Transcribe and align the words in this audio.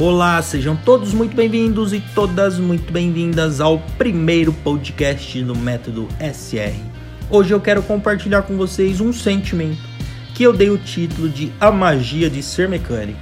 Olá, 0.00 0.40
sejam 0.40 0.76
todos 0.76 1.12
muito 1.12 1.34
bem-vindos 1.34 1.92
e 1.92 1.98
todas 2.14 2.56
muito 2.56 2.92
bem-vindas 2.92 3.60
ao 3.60 3.80
primeiro 3.98 4.52
podcast 4.52 5.42
no 5.42 5.56
método 5.56 6.06
SR. 6.20 6.80
Hoje 7.28 7.52
eu 7.52 7.60
quero 7.60 7.82
compartilhar 7.82 8.42
com 8.42 8.56
vocês 8.56 9.00
um 9.00 9.12
sentimento 9.12 9.82
que 10.36 10.44
eu 10.44 10.52
dei 10.52 10.70
o 10.70 10.78
título 10.78 11.28
de 11.28 11.52
A 11.58 11.72
Magia 11.72 12.30
de 12.30 12.44
Ser 12.44 12.68
Mecânico. 12.68 13.18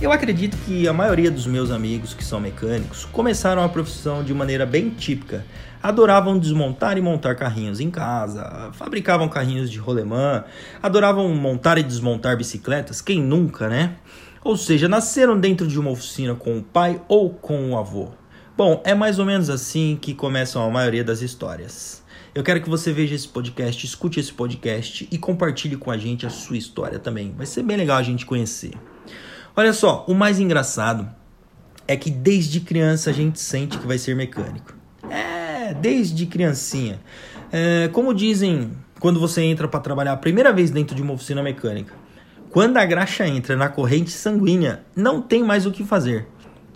Eu 0.00 0.10
acredito 0.10 0.56
que 0.64 0.88
a 0.88 0.94
maioria 0.94 1.30
dos 1.30 1.46
meus 1.46 1.70
amigos 1.70 2.14
que 2.14 2.24
são 2.24 2.40
mecânicos 2.40 3.04
começaram 3.04 3.62
a 3.62 3.68
profissão 3.68 4.24
de 4.24 4.32
maneira 4.32 4.64
bem 4.64 4.88
típica. 4.88 5.44
Adoravam 5.82 6.38
desmontar 6.38 6.96
e 6.96 7.02
montar 7.02 7.34
carrinhos 7.34 7.80
em 7.80 7.90
casa, 7.90 8.70
fabricavam 8.72 9.28
carrinhos 9.28 9.70
de 9.70 9.78
rolemã, 9.78 10.44
adoravam 10.82 11.28
montar 11.34 11.76
e 11.76 11.82
desmontar 11.82 12.34
bicicletas, 12.34 13.02
quem 13.02 13.20
nunca, 13.20 13.68
né? 13.68 13.96
Ou 14.44 14.56
seja, 14.56 14.88
nasceram 14.88 15.38
dentro 15.38 15.66
de 15.66 15.78
uma 15.78 15.90
oficina 15.90 16.34
com 16.34 16.58
o 16.58 16.62
pai 16.62 17.00
ou 17.08 17.30
com 17.30 17.70
o 17.70 17.78
avô. 17.78 18.08
Bom, 18.56 18.82
é 18.84 18.94
mais 18.94 19.18
ou 19.18 19.24
menos 19.24 19.50
assim 19.50 19.98
que 20.00 20.14
começam 20.14 20.62
a 20.64 20.70
maioria 20.70 21.04
das 21.04 21.22
histórias. 21.22 22.02
Eu 22.34 22.42
quero 22.42 22.60
que 22.60 22.68
você 22.68 22.92
veja 22.92 23.14
esse 23.14 23.26
podcast, 23.26 23.84
escute 23.84 24.20
esse 24.20 24.32
podcast 24.32 25.08
e 25.10 25.18
compartilhe 25.18 25.76
com 25.76 25.90
a 25.90 25.96
gente 25.96 26.26
a 26.26 26.30
sua 26.30 26.56
história 26.56 26.98
também. 26.98 27.32
Vai 27.36 27.46
ser 27.46 27.62
bem 27.62 27.76
legal 27.76 27.98
a 27.98 28.02
gente 28.02 28.26
conhecer. 28.26 28.72
Olha 29.56 29.72
só, 29.72 30.04
o 30.08 30.14
mais 30.14 30.38
engraçado 30.38 31.08
é 31.86 31.96
que 31.96 32.10
desde 32.10 32.60
criança 32.60 33.10
a 33.10 33.12
gente 33.12 33.40
sente 33.40 33.78
que 33.78 33.86
vai 33.86 33.98
ser 33.98 34.14
mecânico. 34.14 34.74
É, 35.10 35.72
desde 35.74 36.26
criancinha. 36.26 37.00
É, 37.50 37.88
como 37.88 38.12
dizem 38.12 38.72
quando 39.00 39.18
você 39.18 39.42
entra 39.42 39.66
para 39.66 39.80
trabalhar 39.80 40.12
a 40.12 40.16
primeira 40.16 40.52
vez 40.52 40.70
dentro 40.70 40.94
de 40.94 41.02
uma 41.02 41.14
oficina 41.14 41.42
mecânica, 41.42 41.94
quando 42.50 42.78
a 42.78 42.84
graxa 42.84 43.26
entra 43.26 43.56
na 43.56 43.68
corrente 43.68 44.10
sanguínea, 44.10 44.82
não 44.96 45.20
tem 45.20 45.44
mais 45.44 45.66
o 45.66 45.70
que 45.70 45.84
fazer. 45.84 46.26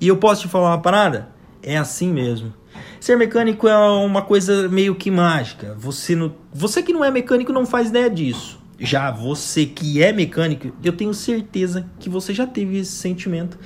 E 0.00 0.08
eu 0.08 0.16
posso 0.16 0.42
te 0.42 0.48
falar 0.48 0.70
uma 0.70 0.82
parada? 0.82 1.28
É 1.62 1.76
assim 1.76 2.12
mesmo. 2.12 2.52
Ser 3.00 3.16
mecânico 3.16 3.66
é 3.66 3.76
uma 3.76 4.22
coisa 4.22 4.68
meio 4.68 4.94
que 4.94 5.10
mágica. 5.10 5.74
Você, 5.78 6.14
não, 6.14 6.34
você 6.52 6.82
que 6.82 6.92
não 6.92 7.04
é 7.04 7.10
mecânico 7.10 7.52
não 7.52 7.64
faz 7.64 7.88
ideia 7.88 8.10
disso. 8.10 8.60
Já 8.78 9.10
você 9.10 9.64
que 9.64 10.02
é 10.02 10.12
mecânico, 10.12 10.72
eu 10.82 10.92
tenho 10.92 11.14
certeza 11.14 11.86
que 11.98 12.08
você 12.08 12.34
já 12.34 12.46
teve 12.46 12.78
esse 12.78 12.92
sentimento 12.92 13.58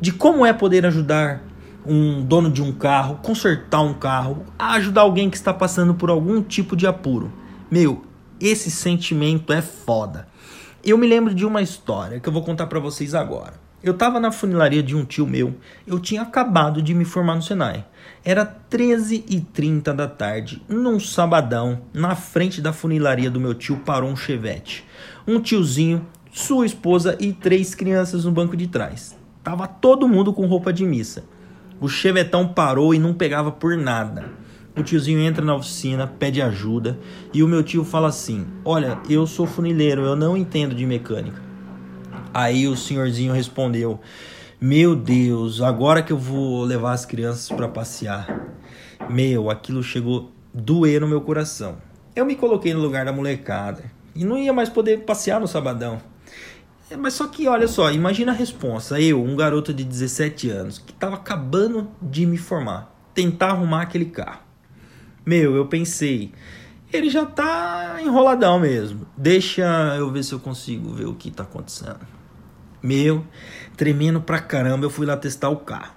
de 0.00 0.12
como 0.12 0.44
é 0.46 0.52
poder 0.52 0.86
ajudar 0.86 1.42
um 1.86 2.22
dono 2.22 2.50
de 2.50 2.62
um 2.62 2.72
carro, 2.72 3.18
consertar 3.22 3.82
um 3.82 3.94
carro, 3.94 4.44
ajudar 4.58 5.02
alguém 5.02 5.28
que 5.28 5.36
está 5.36 5.52
passando 5.52 5.94
por 5.94 6.10
algum 6.10 6.42
tipo 6.42 6.74
de 6.74 6.86
apuro. 6.86 7.32
Meu, 7.70 8.02
esse 8.40 8.70
sentimento 8.70 9.52
é 9.52 9.60
foda. 9.62 10.26
Eu 10.84 10.98
me 10.98 11.06
lembro 11.06 11.32
de 11.32 11.46
uma 11.46 11.62
história 11.62 12.18
que 12.18 12.28
eu 12.28 12.32
vou 12.32 12.42
contar 12.42 12.66
para 12.66 12.80
vocês 12.80 13.14
agora. 13.14 13.54
Eu 13.84 13.92
estava 13.92 14.18
na 14.18 14.32
funilaria 14.32 14.82
de 14.82 14.96
um 14.96 15.04
tio 15.04 15.24
meu. 15.24 15.54
Eu 15.86 16.00
tinha 16.00 16.22
acabado 16.22 16.82
de 16.82 16.92
me 16.92 17.04
formar 17.04 17.36
no 17.36 17.42
Senai. 17.42 17.84
Era 18.24 18.44
13h30 18.68 19.94
da 19.94 20.08
tarde, 20.08 20.60
num 20.68 20.98
sabadão, 20.98 21.82
na 21.94 22.16
frente 22.16 22.60
da 22.60 22.72
funilaria 22.72 23.30
do 23.30 23.38
meu 23.38 23.54
tio 23.54 23.76
parou 23.76 24.10
um 24.10 24.16
chevette. 24.16 24.84
Um 25.24 25.38
tiozinho, 25.38 26.04
sua 26.32 26.66
esposa 26.66 27.16
e 27.20 27.32
três 27.32 27.76
crianças 27.76 28.24
no 28.24 28.32
banco 28.32 28.56
de 28.56 28.66
trás. 28.66 29.16
Tava 29.44 29.68
todo 29.68 30.08
mundo 30.08 30.32
com 30.32 30.46
roupa 30.46 30.72
de 30.72 30.84
missa. 30.84 31.22
O 31.80 31.88
chevetão 31.88 32.48
parou 32.48 32.92
e 32.92 32.98
não 32.98 33.14
pegava 33.14 33.52
por 33.52 33.76
nada. 33.76 34.24
O 34.74 34.82
tiozinho 34.82 35.20
entra 35.20 35.44
na 35.44 35.54
oficina, 35.54 36.06
pede 36.06 36.40
ajuda 36.40 36.98
e 37.32 37.42
o 37.42 37.48
meu 37.48 37.62
tio 37.62 37.84
fala 37.84 38.08
assim: 38.08 38.46
Olha, 38.64 38.98
eu 39.08 39.26
sou 39.26 39.46
funileiro, 39.46 40.02
eu 40.02 40.16
não 40.16 40.34
entendo 40.34 40.74
de 40.74 40.86
mecânica. 40.86 41.42
Aí 42.32 42.66
o 42.66 42.74
senhorzinho 42.74 43.34
respondeu: 43.34 44.00
Meu 44.58 44.96
Deus, 44.96 45.60
agora 45.60 46.02
que 46.02 46.12
eu 46.12 46.16
vou 46.16 46.64
levar 46.64 46.92
as 46.92 47.04
crianças 47.04 47.50
para 47.50 47.68
passear. 47.68 48.48
Meu, 49.10 49.50
aquilo 49.50 49.82
chegou 49.82 50.32
doer 50.54 51.02
no 51.02 51.08
meu 51.08 51.20
coração. 51.20 51.76
Eu 52.16 52.24
me 52.24 52.34
coloquei 52.34 52.72
no 52.72 52.80
lugar 52.80 53.04
da 53.04 53.12
molecada 53.12 53.84
e 54.14 54.24
não 54.24 54.38
ia 54.38 54.54
mais 54.54 54.70
poder 54.70 55.00
passear 55.00 55.38
no 55.38 55.46
sabadão. 55.46 56.00
É, 56.90 56.96
mas 56.96 57.12
só 57.14 57.26
que, 57.26 57.46
olha 57.46 57.68
só, 57.68 57.90
imagina 57.90 58.32
a 58.32 58.34
resposta. 58.34 58.98
Eu, 58.98 59.22
um 59.22 59.36
garoto 59.36 59.72
de 59.72 59.84
17 59.84 60.48
anos, 60.48 60.78
que 60.78 60.92
estava 60.92 61.16
acabando 61.16 61.88
de 62.00 62.24
me 62.24 62.38
formar, 62.38 62.94
tentar 63.14 63.48
arrumar 63.48 63.82
aquele 63.82 64.06
carro. 64.06 64.41
Meu, 65.24 65.54
eu 65.54 65.66
pensei, 65.66 66.32
ele 66.92 67.08
já 67.08 67.24
tá 67.24 67.98
enroladão 68.04 68.58
mesmo. 68.58 69.06
Deixa 69.16 69.62
eu 69.96 70.10
ver 70.10 70.22
se 70.22 70.32
eu 70.32 70.40
consigo 70.40 70.90
ver 70.90 71.06
o 71.06 71.14
que 71.14 71.30
tá 71.30 71.44
acontecendo. 71.44 72.00
Meu, 72.82 73.24
tremendo 73.76 74.20
pra 74.20 74.40
caramba, 74.40 74.84
eu 74.84 74.90
fui 74.90 75.06
lá 75.06 75.16
testar 75.16 75.48
o 75.48 75.56
carro. 75.56 75.94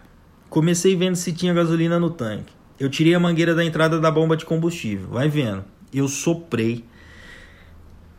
Comecei 0.50 0.96
vendo 0.96 1.16
se 1.16 1.34
tinha 1.34 1.54
gasolina 1.54 2.00
no 2.00 2.12
tanque. 2.12 2.54
Eu 2.80 2.90
tirei 2.90 3.16
a 3.16 3.20
mangueira 3.20 3.56
da 3.56 3.66
entrada 3.66 4.00
da 4.00 4.12
bomba 4.12 4.38
de 4.38 4.46
combustível. 4.46 5.10
Vai 5.10 5.28
vendo. 5.28 5.66
Eu 5.94 6.08
soprei. 6.08 6.86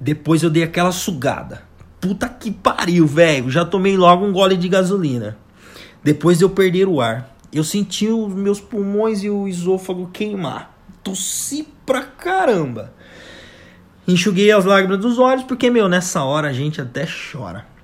Depois 0.00 0.43
eu 0.43 0.50
dei 0.50 0.62
aquela 0.62 0.93
sugada. 0.93 1.62
Puta 2.00 2.28
que 2.28 2.50
pariu, 2.50 3.06
velho. 3.06 3.50
Já 3.50 3.65
tomei 3.65 3.97
logo 3.97 4.27
um 4.27 4.33
gole 4.33 4.56
de 4.56 4.69
gasolina. 4.69 5.39
Depois 6.03 6.41
eu 6.41 6.50
perdi 6.50 6.84
o 6.84 7.00
ar. 7.00 7.34
Eu 7.53 7.65
senti 7.65 8.09
os 8.09 8.34
meus 8.34 8.61
pulmões 8.61 9.22
e 9.22 9.31
o 9.31 9.49
esôfago 9.49 10.11
queimar. 10.12 10.76
Tossi 11.06 11.69
pra 11.87 12.03
caramba. 12.03 12.93
Enxuguei 14.09 14.50
as 14.50 14.65
lágrimas 14.65 14.99
dos 14.99 15.21
olhos 15.21 15.44
porque, 15.44 15.71
meu, 15.71 15.89
nessa 15.89 16.25
hora 16.25 16.49
a 16.49 16.53
gente 16.53 16.81
até 16.81 17.06
chora. 17.06 17.65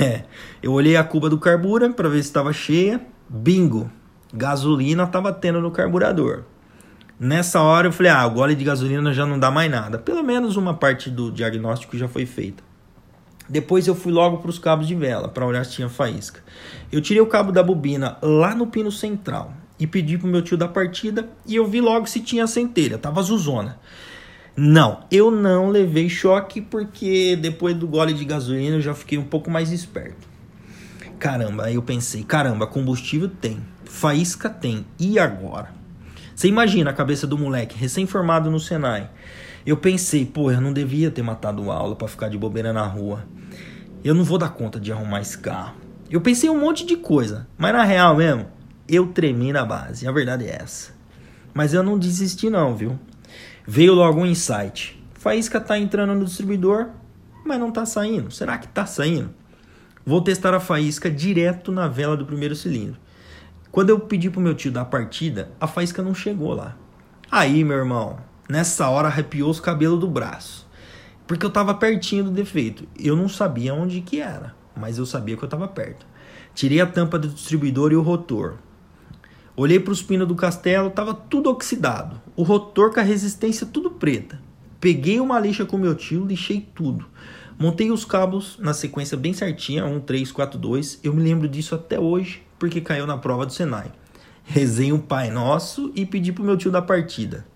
É, 0.00 0.24
eu 0.62 0.72
olhei 0.72 0.96
a 0.96 1.04
cuba 1.04 1.28
do 1.28 1.38
carburante 1.38 1.94
para 1.94 2.08
ver 2.08 2.22
se 2.22 2.30
estava 2.30 2.54
cheia. 2.54 3.02
Bingo! 3.28 3.92
Gasolina 4.32 5.04
estava 5.04 5.30
tendo 5.30 5.60
no 5.60 5.70
carburador. 5.70 6.44
Nessa 7.20 7.60
hora 7.60 7.88
eu 7.88 7.92
falei: 7.92 8.10
ah, 8.10 8.26
o 8.26 8.30
gole 8.30 8.54
de 8.54 8.64
gasolina 8.64 9.12
já 9.12 9.26
não 9.26 9.38
dá 9.38 9.50
mais 9.50 9.70
nada. 9.70 9.98
Pelo 9.98 10.22
menos 10.24 10.56
uma 10.56 10.72
parte 10.72 11.10
do 11.10 11.30
diagnóstico 11.30 11.98
já 11.98 12.08
foi 12.08 12.24
feita. 12.24 12.62
Depois 13.46 13.86
eu 13.86 13.94
fui 13.94 14.10
logo 14.10 14.38
para 14.38 14.48
os 14.48 14.58
cabos 14.58 14.88
de 14.88 14.94
vela 14.94 15.28
para 15.28 15.46
olhar 15.46 15.62
se 15.66 15.72
tinha 15.72 15.88
faísca. 15.90 16.40
Eu 16.90 17.02
tirei 17.02 17.20
o 17.20 17.26
cabo 17.26 17.52
da 17.52 17.62
bobina 17.62 18.16
lá 18.22 18.54
no 18.54 18.66
pino 18.66 18.90
central 18.90 19.52
e 19.78 19.86
pedi 19.86 20.16
pro 20.16 20.28
meu 20.28 20.42
tio 20.42 20.56
da 20.56 20.68
partida 20.68 21.28
e 21.46 21.56
eu 21.56 21.66
vi 21.66 21.80
logo 21.80 22.06
se 22.06 22.20
tinha 22.20 22.46
centelha, 22.46 22.98
tava 22.98 23.20
azulzona. 23.20 23.78
Não, 24.56 25.00
eu 25.10 25.30
não 25.30 25.68
levei 25.68 26.08
choque 26.08 26.60
porque 26.60 27.34
depois 27.36 27.74
do 27.74 27.88
gole 27.88 28.12
de 28.12 28.24
gasolina 28.24 28.76
eu 28.76 28.80
já 28.80 28.94
fiquei 28.94 29.18
um 29.18 29.24
pouco 29.24 29.50
mais 29.50 29.72
esperto. 29.72 30.28
Caramba, 31.18 31.64
aí 31.64 31.74
eu 31.74 31.82
pensei, 31.82 32.22
caramba, 32.22 32.66
combustível 32.66 33.28
tem, 33.28 33.58
faísca 33.84 34.48
tem, 34.48 34.86
e 34.98 35.18
agora? 35.18 35.70
Você 36.34 36.48
imagina 36.48 36.90
a 36.90 36.94
cabeça 36.94 37.26
do 37.26 37.38
moleque 37.38 37.78
recém-formado 37.78 38.50
no 38.50 38.60
Senai. 38.60 39.08
Eu 39.64 39.76
pensei, 39.76 40.26
pô, 40.26 40.50
eu 40.50 40.60
não 40.60 40.72
devia 40.72 41.10
ter 41.10 41.22
matado 41.22 41.70
aula 41.70 41.96
para 41.96 42.08
ficar 42.08 42.28
de 42.28 42.36
bobeira 42.36 42.72
na 42.72 42.86
rua. 42.86 43.24
Eu 44.04 44.14
não 44.14 44.22
vou 44.22 44.36
dar 44.36 44.50
conta 44.50 44.78
de 44.78 44.92
arrumar 44.92 45.20
esse 45.20 45.38
carro. 45.38 45.74
Eu 46.10 46.20
pensei 46.20 46.50
um 46.50 46.60
monte 46.60 46.84
de 46.84 46.96
coisa, 46.96 47.46
mas 47.56 47.72
na 47.72 47.82
real 47.82 48.16
mesmo, 48.16 48.46
eu 48.88 49.08
tremi 49.08 49.52
na 49.52 49.64
base. 49.64 50.06
A 50.06 50.12
verdade 50.12 50.46
é 50.46 50.58
essa. 50.62 50.92
Mas 51.52 51.72
eu 51.72 51.82
não 51.82 51.98
desisti 51.98 52.50
não, 52.50 52.76
viu? 52.76 52.98
Veio 53.66 53.94
logo 53.94 54.20
um 54.20 54.26
insight. 54.26 55.02
Faísca 55.14 55.60
tá 55.60 55.78
entrando 55.78 56.14
no 56.14 56.24
distribuidor, 56.24 56.88
mas 57.44 57.58
não 57.58 57.70
tá 57.70 57.86
saindo. 57.86 58.30
Será 58.30 58.58
que 58.58 58.68
tá 58.68 58.84
saindo? 58.84 59.30
Vou 60.04 60.20
testar 60.20 60.52
a 60.52 60.60
faísca 60.60 61.10
direto 61.10 61.72
na 61.72 61.88
vela 61.88 62.16
do 62.16 62.26
primeiro 62.26 62.54
cilindro. 62.54 63.00
Quando 63.70 63.90
eu 63.90 63.98
pedi 63.98 64.28
pro 64.28 64.40
meu 64.40 64.54
tio 64.54 64.70
dar 64.70 64.82
a 64.82 64.84
partida, 64.84 65.50
a 65.58 65.66
faísca 65.66 66.02
não 66.02 66.14
chegou 66.14 66.52
lá. 66.52 66.76
Aí, 67.30 67.64
meu 67.64 67.78
irmão, 67.78 68.18
nessa 68.48 68.88
hora 68.88 69.08
arrepiou 69.08 69.50
os 69.50 69.60
cabelos 69.60 69.98
do 69.98 70.06
braço. 70.06 70.68
Porque 71.26 71.46
eu 71.46 71.50
tava 71.50 71.74
pertinho 71.74 72.24
do 72.24 72.30
defeito. 72.30 72.86
Eu 72.98 73.16
não 73.16 73.28
sabia 73.28 73.72
onde 73.74 74.00
que 74.02 74.20
era, 74.20 74.54
mas 74.76 74.98
eu 74.98 75.06
sabia 75.06 75.36
que 75.36 75.42
eu 75.42 75.48
tava 75.48 75.66
perto. 75.66 76.06
Tirei 76.54 76.80
a 76.80 76.86
tampa 76.86 77.18
do 77.18 77.28
distribuidor 77.28 77.90
e 77.90 77.96
o 77.96 78.02
rotor. 78.02 78.58
Olhei 79.56 79.78
para 79.78 79.92
os 79.92 80.02
pinos 80.02 80.26
do 80.26 80.34
castelo, 80.34 80.90
tava 80.90 81.14
tudo 81.14 81.48
oxidado. 81.48 82.20
O 82.34 82.42
rotor 82.42 82.92
com 82.92 82.98
a 82.98 83.04
resistência 83.04 83.64
tudo 83.64 83.90
preta. 83.90 84.40
Peguei 84.80 85.20
uma 85.20 85.38
lixa 85.38 85.64
com 85.64 85.78
meu 85.78 85.94
tio, 85.94 86.26
lixei 86.26 86.66
tudo. 86.74 87.06
Montei 87.56 87.92
os 87.92 88.04
cabos 88.04 88.58
na 88.58 88.74
sequência 88.74 89.16
bem 89.16 89.32
certinha, 89.32 89.86
1, 89.86 90.00
3, 90.00 90.32
4, 90.32 90.58
2. 90.58 91.00
Eu 91.04 91.14
me 91.14 91.22
lembro 91.22 91.48
disso 91.48 91.74
até 91.74 92.00
hoje, 92.00 92.42
porque 92.58 92.80
caiu 92.80 93.06
na 93.06 93.16
prova 93.16 93.46
do 93.46 93.52
Senai. 93.52 93.92
Rezei 94.42 94.92
um 94.92 94.98
Pai 94.98 95.30
Nosso 95.30 95.92
e 95.94 96.04
pedi 96.04 96.32
pro 96.32 96.42
meu 96.42 96.56
tio 96.56 96.72
da 96.72 96.82
partida. 96.82 97.46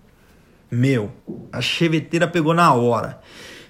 Meu, 0.70 1.10
a 1.52 1.60
cheveteira 1.60 2.28
pegou 2.28 2.54
na 2.54 2.72
hora. 2.72 3.20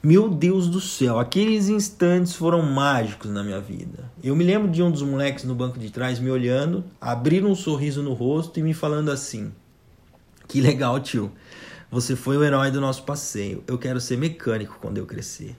Meu 0.03 0.29
Deus 0.29 0.69
do 0.69 0.81
céu, 0.81 1.19
aqueles 1.19 1.69
instantes 1.69 2.35
foram 2.35 2.63
mágicos 2.63 3.31
na 3.31 3.43
minha 3.43 3.61
vida. 3.61 4.08
Eu 4.21 4.35
me 4.35 4.43
lembro 4.43 4.69
de 4.69 4.83
um 4.83 4.91
dos 4.91 5.03
moleques 5.03 5.45
no 5.45 5.55
banco 5.55 5.79
de 5.79 5.91
trás 5.91 6.19
me 6.19 6.29
olhando, 6.29 6.85
abrindo 7.01 7.47
um 7.47 7.55
sorriso 7.55 8.03
no 8.03 8.15
rosto 8.15 8.59
e 8.59 8.63
me 8.63 8.75
falando 8.75 9.11
assim: 9.11 9.53
Que 10.49 10.61
legal, 10.61 10.99
tio. 10.99 11.31
Você 11.89 12.17
foi 12.17 12.37
o 12.37 12.43
herói 12.43 12.71
do 12.71 12.81
nosso 12.81 13.05
passeio. 13.05 13.63
Eu 13.67 13.79
quero 13.79 14.01
ser 14.01 14.19
mecânico 14.19 14.79
quando 14.81 14.99
eu 14.99 15.07
crescer. 15.07 15.57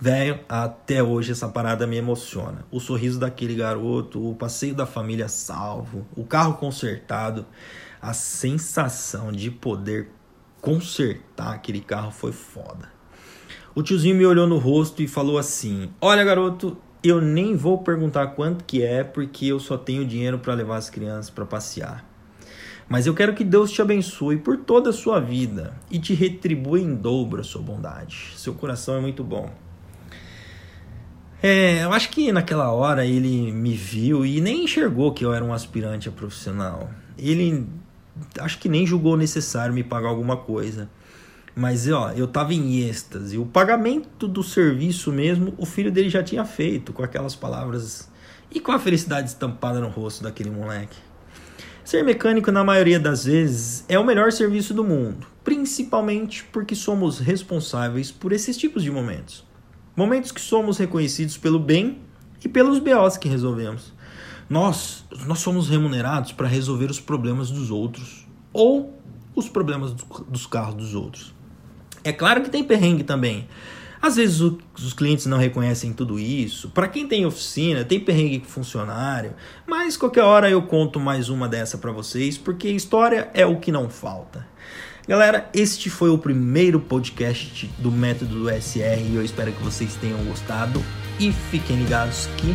Velho, 0.00 0.40
até 0.48 1.00
hoje 1.00 1.30
essa 1.30 1.48
parada 1.48 1.86
me 1.86 1.96
emociona. 1.96 2.66
O 2.72 2.80
sorriso 2.80 3.20
daquele 3.20 3.54
garoto, 3.54 4.30
o 4.30 4.34
passeio 4.34 4.74
da 4.74 4.84
família 4.84 5.28
salvo, 5.28 6.04
o 6.16 6.24
carro 6.24 6.54
consertado, 6.54 7.46
a 8.00 8.12
sensação 8.12 9.30
de 9.30 9.48
poder 9.48 10.10
consertar 10.60 11.54
aquele 11.54 11.80
carro 11.80 12.10
foi 12.10 12.32
foda. 12.32 12.90
O 13.76 13.82
tiozinho 13.82 14.16
me 14.16 14.26
olhou 14.26 14.46
no 14.48 14.58
rosto 14.58 15.02
e 15.02 15.06
falou 15.06 15.38
assim: 15.38 15.88
Olha, 16.00 16.24
garoto, 16.24 16.76
eu 17.02 17.20
nem 17.20 17.56
vou 17.56 17.78
perguntar 17.78 18.28
quanto 18.28 18.64
que 18.64 18.82
é, 18.82 19.02
porque 19.02 19.46
eu 19.46 19.58
só 19.58 19.76
tenho 19.76 20.06
dinheiro 20.06 20.38
para 20.38 20.54
levar 20.54 20.76
as 20.76 20.88
crianças 20.88 21.30
para 21.30 21.44
passear. 21.44 22.04
Mas 22.88 23.06
eu 23.06 23.14
quero 23.14 23.34
que 23.34 23.42
Deus 23.42 23.72
te 23.72 23.80
abençoe 23.80 24.36
por 24.36 24.58
toda 24.58 24.90
a 24.90 24.92
sua 24.92 25.18
vida 25.18 25.74
e 25.90 25.98
te 25.98 26.14
retribua 26.14 26.78
em 26.78 26.94
dobro 26.94 27.40
a 27.40 27.44
sua 27.44 27.62
bondade. 27.62 28.32
Seu 28.36 28.54
coração 28.54 28.96
é 28.96 29.00
muito 29.00 29.24
bom. 29.24 29.50
É, 31.42 31.82
eu 31.82 31.92
acho 31.92 32.10
que 32.10 32.30
naquela 32.30 32.70
hora 32.70 33.04
ele 33.04 33.50
me 33.50 33.74
viu 33.74 34.24
e 34.24 34.40
nem 34.40 34.64
enxergou 34.64 35.12
que 35.12 35.24
eu 35.24 35.32
era 35.32 35.44
um 35.44 35.52
aspirante 35.52 36.08
a 36.08 36.12
profissional. 36.12 36.88
Ele 37.18 37.66
acho 38.38 38.58
que 38.58 38.68
nem 38.68 38.86
julgou 38.86 39.16
necessário 39.16 39.74
me 39.74 39.82
pagar 39.82 40.08
alguma 40.08 40.36
coisa. 40.36 40.88
Mas 41.54 41.86
ó, 41.88 42.10
eu 42.12 42.26
tava 42.26 42.54
em 42.54 42.80
êxtase. 42.80 43.36
O 43.36 43.44
pagamento 43.44 44.26
do 44.26 44.42
serviço 44.42 45.12
mesmo, 45.12 45.52
o 45.58 45.66
filho 45.66 45.92
dele 45.92 46.08
já 46.08 46.22
tinha 46.22 46.44
feito 46.44 46.92
com 46.92 47.02
aquelas 47.02 47.36
palavras 47.36 48.08
e 48.50 48.58
com 48.58 48.72
a 48.72 48.78
felicidade 48.78 49.28
estampada 49.28 49.80
no 49.80 49.88
rosto 49.88 50.22
daquele 50.22 50.50
moleque. 50.50 50.96
Ser 51.84 52.02
mecânico, 52.02 52.50
na 52.50 52.64
maioria 52.64 52.98
das 52.98 53.24
vezes, 53.24 53.84
é 53.88 53.98
o 53.98 54.04
melhor 54.04 54.32
serviço 54.32 54.72
do 54.72 54.84
mundo, 54.84 55.26
principalmente 55.44 56.44
porque 56.44 56.74
somos 56.74 57.18
responsáveis 57.18 58.10
por 58.10 58.32
esses 58.32 58.56
tipos 58.56 58.82
de 58.82 58.90
momentos. 58.90 59.44
Momentos 59.94 60.32
que 60.32 60.40
somos 60.40 60.78
reconhecidos 60.78 61.36
pelo 61.36 61.58
bem 61.58 61.98
e 62.42 62.48
pelos 62.48 62.78
BOs 62.78 63.18
que 63.18 63.28
resolvemos. 63.28 63.92
Nós, 64.48 65.04
nós 65.26 65.40
somos 65.40 65.68
remunerados 65.68 66.32
para 66.32 66.48
resolver 66.48 66.90
os 66.90 67.00
problemas 67.00 67.50
dos 67.50 67.70
outros 67.70 68.26
ou 68.52 68.98
os 69.34 69.48
problemas 69.48 69.92
dos 69.92 70.46
carros 70.46 70.74
dos 70.76 70.94
outros. 70.94 71.34
É 72.04 72.12
claro 72.12 72.42
que 72.42 72.50
tem 72.50 72.64
perrengue 72.64 73.04
também. 73.04 73.48
Às 74.00 74.16
vezes 74.16 74.40
o, 74.40 74.58
os 74.76 74.92
clientes 74.92 75.26
não 75.26 75.38
reconhecem 75.38 75.92
tudo 75.92 76.18
isso. 76.18 76.70
Para 76.70 76.88
quem 76.88 77.06
tem 77.06 77.24
oficina, 77.24 77.84
tem 77.84 78.00
perrengue 78.00 78.40
com 78.40 78.46
funcionário. 78.46 79.32
Mas 79.64 79.96
qualquer 79.96 80.24
hora 80.24 80.50
eu 80.50 80.60
conto 80.62 80.98
mais 80.98 81.28
uma 81.28 81.48
dessa 81.48 81.78
para 81.78 81.92
vocês, 81.92 82.36
porque 82.36 82.68
história 82.68 83.30
é 83.32 83.46
o 83.46 83.60
que 83.60 83.70
não 83.70 83.88
falta. 83.88 84.44
Galera, 85.06 85.48
este 85.54 85.90
foi 85.90 86.10
o 86.10 86.18
primeiro 86.18 86.80
podcast 86.80 87.66
do 87.78 87.90
método 87.90 88.40
do 88.40 88.50
SR 88.50 89.00
e 89.10 89.16
eu 89.16 89.24
espero 89.24 89.52
que 89.52 89.62
vocês 89.62 89.94
tenham 89.96 90.22
gostado 90.24 90.82
e 91.18 91.32
fiquem 91.32 91.76
ligados 91.76 92.28
que 92.36 92.54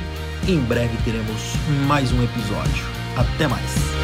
em 0.52 0.60
breve 0.60 0.98
teremos 1.04 1.54
mais 1.88 2.12
um 2.12 2.24
episódio. 2.24 2.86
Até 3.18 3.48
mais! 3.48 3.97